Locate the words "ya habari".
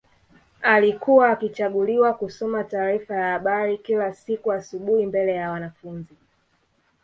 3.15-3.77